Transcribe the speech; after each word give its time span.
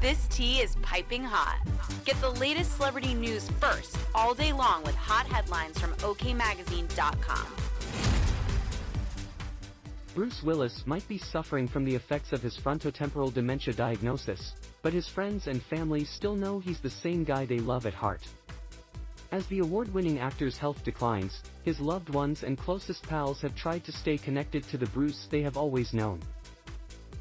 This 0.00 0.26
tea 0.28 0.60
is 0.60 0.76
piping 0.76 1.22
hot. 1.22 1.60
Get 2.06 2.18
the 2.22 2.30
latest 2.30 2.76
celebrity 2.76 3.12
news 3.12 3.50
first 3.60 3.98
all 4.14 4.32
day 4.32 4.50
long 4.50 4.82
with 4.82 4.94
hot 4.94 5.26
headlines 5.26 5.78
from 5.78 5.92
OKMagazine.com. 5.96 7.46
Bruce 10.14 10.42
Willis 10.42 10.86
might 10.86 11.06
be 11.06 11.18
suffering 11.18 11.68
from 11.68 11.84
the 11.84 11.94
effects 11.94 12.32
of 12.32 12.40
his 12.40 12.56
frontotemporal 12.56 13.34
dementia 13.34 13.74
diagnosis, 13.74 14.54
but 14.80 14.94
his 14.94 15.06
friends 15.06 15.48
and 15.48 15.62
family 15.62 16.06
still 16.06 16.34
know 16.34 16.60
he's 16.60 16.80
the 16.80 16.88
same 16.88 17.22
guy 17.22 17.44
they 17.44 17.58
love 17.58 17.84
at 17.84 17.92
heart. 17.92 18.26
As 19.32 19.46
the 19.48 19.58
award-winning 19.58 20.18
actor's 20.18 20.56
health 20.56 20.82
declines, 20.82 21.42
his 21.62 21.78
loved 21.78 22.08
ones 22.08 22.42
and 22.42 22.56
closest 22.56 23.06
pals 23.06 23.42
have 23.42 23.54
tried 23.54 23.84
to 23.84 23.92
stay 23.92 24.16
connected 24.16 24.64
to 24.68 24.78
the 24.78 24.86
Bruce 24.86 25.28
they 25.30 25.42
have 25.42 25.58
always 25.58 25.92
known. 25.92 26.20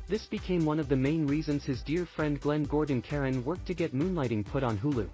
This 0.10 0.26
became 0.26 0.66
one 0.66 0.80
of 0.80 0.90
the 0.90 0.96
main 0.96 1.28
reasons 1.28 1.64
his 1.64 1.84
dear 1.84 2.04
friend 2.04 2.42
Glenn 2.42 2.64
Gordon 2.64 3.00
Caron 3.00 3.46
worked 3.46 3.68
to 3.68 3.76
get 3.76 3.94
Moonlighting 3.94 4.44
put 4.44 4.64
on 4.64 4.76
Hulu. 4.76 5.08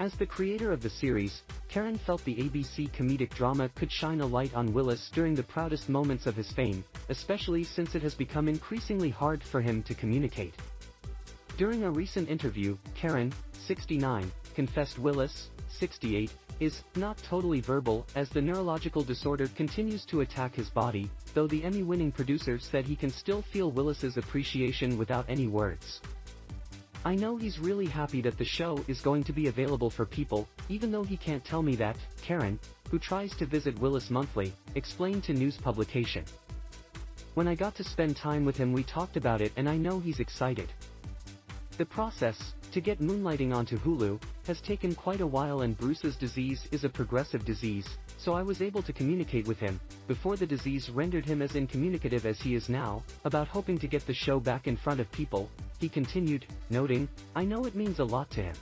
As 0.00 0.12
the 0.14 0.26
creator 0.26 0.72
of 0.72 0.82
the 0.82 0.90
series, 0.90 1.42
Caron 1.68 1.96
felt 1.96 2.24
the 2.24 2.34
ABC 2.34 2.90
comedic 2.90 3.32
drama 3.34 3.68
could 3.76 3.92
shine 3.92 4.20
a 4.20 4.26
light 4.26 4.52
on 4.52 4.74
Willis 4.74 5.10
during 5.14 5.36
the 5.36 5.44
proudest 5.44 5.88
moments 5.88 6.26
of 6.26 6.34
his 6.34 6.50
fame, 6.50 6.84
especially 7.08 7.62
since 7.62 7.94
it 7.94 8.02
has 8.02 8.16
become 8.16 8.48
increasingly 8.48 9.10
hard 9.10 9.44
for 9.44 9.60
him 9.60 9.80
to 9.84 9.94
communicate. 9.94 10.54
During 11.56 11.84
a 11.84 11.90
recent 11.92 12.28
interview, 12.28 12.76
Caron, 12.96 13.32
69, 13.64 14.28
confessed 14.56 14.98
Willis, 14.98 15.50
68, 15.68 16.32
is 16.60 16.82
not 16.96 17.18
totally 17.18 17.60
verbal 17.60 18.06
as 18.14 18.28
the 18.28 18.40
neurological 18.40 19.02
disorder 19.02 19.48
continues 19.48 20.04
to 20.06 20.20
attack 20.20 20.54
his 20.54 20.70
body, 20.70 21.10
though 21.34 21.46
the 21.46 21.62
Emmy-winning 21.64 22.12
producer 22.12 22.58
said 22.58 22.84
he 22.84 22.96
can 22.96 23.10
still 23.10 23.42
feel 23.42 23.70
Willis's 23.70 24.16
appreciation 24.16 24.96
without 24.96 25.24
any 25.28 25.48
words. 25.48 26.00
I 27.04 27.14
know 27.14 27.36
he's 27.36 27.58
really 27.58 27.86
happy 27.86 28.22
that 28.22 28.38
the 28.38 28.44
show 28.46 28.82
is 28.88 29.02
going 29.02 29.24
to 29.24 29.32
be 29.32 29.48
available 29.48 29.90
for 29.90 30.06
people, 30.06 30.48
even 30.70 30.90
though 30.90 31.02
he 31.02 31.18
can't 31.18 31.44
tell 31.44 31.62
me 31.62 31.76
that, 31.76 31.98
Caron, 32.22 32.58
who 32.90 32.98
tries 32.98 33.36
to 33.36 33.44
visit 33.44 33.78
Willis 33.78 34.08
monthly, 34.08 34.54
explained 34.74 35.24
to 35.24 35.34
news 35.34 35.58
publication. 35.58 36.24
When 37.34 37.46
I 37.46 37.54
got 37.54 37.74
to 37.74 37.84
spend 37.84 38.16
time 38.16 38.44
with 38.44 38.56
him 38.56 38.72
we 38.72 38.84
talked 38.84 39.16
about 39.16 39.40
it 39.40 39.52
and 39.56 39.68
I 39.68 39.76
know 39.76 40.00
he's 40.00 40.20
excited. 40.20 40.72
The 41.76 41.84
process, 41.84 42.54
to 42.74 42.80
get 42.80 43.00
Moonlighting 43.00 43.54
onto 43.54 43.78
Hulu, 43.78 44.20
has 44.48 44.60
taken 44.60 44.96
quite 44.96 45.20
a 45.20 45.26
while 45.26 45.60
and 45.60 45.78
Bruce's 45.78 46.16
disease 46.16 46.66
is 46.72 46.82
a 46.82 46.88
progressive 46.88 47.44
disease, 47.44 47.86
so 48.18 48.32
I 48.32 48.42
was 48.42 48.60
able 48.60 48.82
to 48.82 48.92
communicate 48.92 49.46
with 49.46 49.60
him, 49.60 49.78
before 50.08 50.36
the 50.36 50.44
disease 50.44 50.90
rendered 50.90 51.24
him 51.24 51.40
as 51.40 51.54
incommunicative 51.54 52.26
as 52.26 52.40
he 52.40 52.56
is 52.56 52.68
now, 52.68 53.04
about 53.24 53.46
hoping 53.46 53.78
to 53.78 53.86
get 53.86 54.04
the 54.08 54.12
show 54.12 54.40
back 54.40 54.66
in 54.66 54.76
front 54.76 54.98
of 54.98 55.08
people, 55.12 55.48
he 55.78 55.88
continued, 55.88 56.46
noting, 56.68 57.08
I 57.36 57.44
know 57.44 57.64
it 57.64 57.76
means 57.76 58.00
a 58.00 58.04
lot 58.04 58.28
to 58.32 58.42
him. 58.42 58.56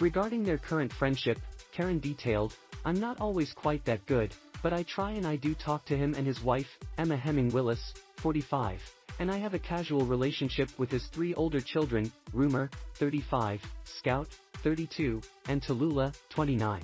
Regarding 0.00 0.42
their 0.42 0.58
current 0.58 0.92
friendship, 0.92 1.38
Caron 1.70 2.00
detailed, 2.00 2.56
I'm 2.84 2.98
not 2.98 3.20
always 3.20 3.52
quite 3.52 3.84
that 3.84 4.04
good, 4.06 4.34
but 4.64 4.72
I 4.72 4.82
try 4.82 5.12
and 5.12 5.28
I 5.28 5.36
do 5.36 5.54
talk 5.54 5.84
to 5.84 5.96
him 5.96 6.14
and 6.14 6.26
his 6.26 6.42
wife, 6.42 6.76
Emma 6.98 7.16
Heming 7.16 7.52
Willis, 7.52 7.94
45 8.16 8.82
and 9.18 9.30
I 9.30 9.38
have 9.38 9.54
a 9.54 9.58
casual 9.58 10.04
relationship 10.04 10.68
with 10.78 10.90
his 10.90 11.06
three 11.06 11.34
older 11.34 11.60
children, 11.60 12.12
Rumor, 12.32 12.70
35, 12.94 13.62
Scout, 13.84 14.28
32, 14.62 15.20
and 15.48 15.62
Tallulah, 15.62 16.14
29. 16.30 16.82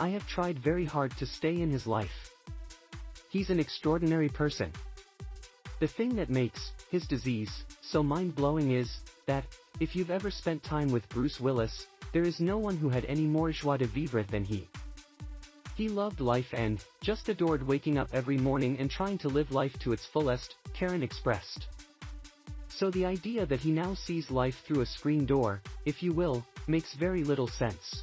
I 0.00 0.08
have 0.08 0.26
tried 0.28 0.58
very 0.58 0.84
hard 0.84 1.16
to 1.18 1.26
stay 1.26 1.60
in 1.60 1.70
his 1.70 1.86
life. 1.86 2.30
He's 3.30 3.50
an 3.50 3.58
extraordinary 3.58 4.28
person. 4.28 4.72
The 5.80 5.88
thing 5.88 6.16
that 6.16 6.30
makes 6.30 6.72
his 6.90 7.06
disease 7.06 7.50
so 7.82 8.02
mind-blowing 8.02 8.72
is 8.72 8.98
that, 9.26 9.44
if 9.80 9.94
you've 9.96 10.10
ever 10.10 10.30
spent 10.30 10.62
time 10.62 10.90
with 10.90 11.08
Bruce 11.08 11.40
Willis, 11.40 11.86
there 12.12 12.22
is 12.22 12.40
no 12.40 12.58
one 12.58 12.76
who 12.76 12.88
had 12.88 13.04
any 13.04 13.26
more 13.26 13.50
joie 13.50 13.76
de 13.76 13.86
vivre 13.86 14.24
than 14.24 14.44
he. 14.44 14.68
He 15.78 15.88
loved 15.88 16.18
life 16.18 16.52
and 16.54 16.84
just 17.00 17.28
adored 17.28 17.64
waking 17.64 17.98
up 17.98 18.08
every 18.12 18.36
morning 18.36 18.76
and 18.80 18.90
trying 18.90 19.16
to 19.18 19.28
live 19.28 19.52
life 19.52 19.78
to 19.78 19.92
its 19.92 20.04
fullest, 20.04 20.56
Caron 20.74 21.04
expressed. 21.04 21.68
So 22.66 22.90
the 22.90 23.06
idea 23.06 23.46
that 23.46 23.60
he 23.60 23.70
now 23.70 23.94
sees 23.94 24.28
life 24.28 24.64
through 24.66 24.80
a 24.80 24.86
screen 24.86 25.24
door, 25.24 25.62
if 25.84 26.02
you 26.02 26.12
will, 26.12 26.44
makes 26.66 26.94
very 26.94 27.22
little 27.22 27.46
sense. 27.46 28.02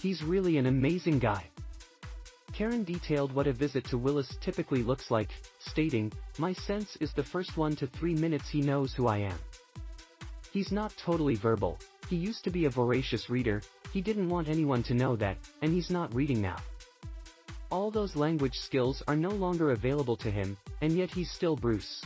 He's 0.00 0.22
really 0.22 0.58
an 0.58 0.66
amazing 0.66 1.18
guy. 1.18 1.50
Caron 2.52 2.84
detailed 2.84 3.32
what 3.32 3.48
a 3.48 3.52
visit 3.52 3.84
to 3.86 3.98
Willis 3.98 4.36
typically 4.40 4.84
looks 4.84 5.10
like, 5.10 5.30
stating, 5.58 6.12
My 6.38 6.52
sense 6.52 6.94
is 7.00 7.12
the 7.12 7.24
first 7.24 7.56
one 7.56 7.74
to 7.76 7.88
three 7.88 8.14
minutes 8.14 8.48
he 8.48 8.60
knows 8.60 8.94
who 8.94 9.08
I 9.08 9.16
am. 9.16 9.38
He's 10.52 10.70
not 10.70 10.96
totally 10.96 11.34
verbal, 11.34 11.80
he 12.08 12.14
used 12.14 12.44
to 12.44 12.50
be 12.50 12.66
a 12.66 12.70
voracious 12.70 13.28
reader, 13.28 13.60
he 13.92 14.00
didn't 14.00 14.28
want 14.28 14.48
anyone 14.48 14.82
to 14.84 14.94
know 14.94 15.16
that, 15.16 15.36
and 15.62 15.72
he's 15.72 15.90
not 15.90 16.14
reading 16.14 16.40
now. 16.40 16.56
All 17.70 17.90
those 17.90 18.16
language 18.16 18.58
skills 18.58 19.02
are 19.08 19.16
no 19.16 19.30
longer 19.30 19.72
available 19.72 20.16
to 20.18 20.30
him, 20.30 20.56
and 20.80 20.92
yet 20.92 21.10
he's 21.10 21.30
still 21.30 21.56
Bruce. 21.56 22.02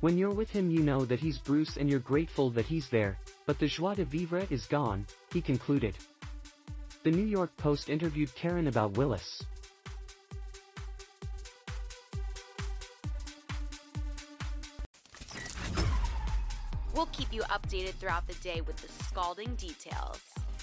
When 0.00 0.18
you're 0.18 0.34
with 0.34 0.50
him 0.50 0.70
you 0.70 0.82
know 0.82 1.04
that 1.04 1.20
he's 1.20 1.38
Bruce 1.38 1.76
and 1.76 1.88
you're 1.88 2.00
grateful 2.00 2.50
that 2.50 2.66
he's 2.66 2.88
there, 2.88 3.18
but 3.46 3.58
the 3.58 3.68
joie 3.68 3.94
de 3.94 4.04
vivre 4.04 4.46
is 4.50 4.66
gone, 4.66 5.06
he 5.32 5.40
concluded. 5.40 5.96
The 7.04 7.10
New 7.10 7.26
York 7.26 7.56
Post 7.56 7.88
interviewed 7.88 8.34
Caron 8.34 8.66
about 8.66 8.96
Willis. 8.96 9.42
We'll 16.94 17.06
keep 17.06 17.32
you 17.32 17.42
updated 17.42 17.94
throughout 17.94 18.26
the 18.26 18.34
day 18.34 18.60
with 18.60 18.76
the 18.76 18.88
scalding 19.04 19.54
details. 19.54 20.20